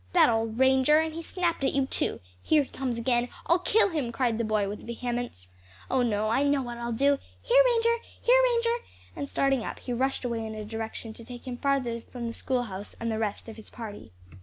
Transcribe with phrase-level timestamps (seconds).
[0.13, 0.97] "That old Ranger!
[0.99, 2.21] and he snapped at you too.
[2.41, 3.29] Here he comes again.
[3.45, 5.49] I'll kill him!" cried the boy, with vehemence.
[5.91, 7.19] "Oh no, I know what I'll do!
[7.39, 7.97] Here Ranger!
[8.19, 8.83] here Ranger!"
[9.15, 12.33] and starting up he rushed away in a direction to take him farther from the
[12.33, 14.11] schoolhouse and the rest of his party.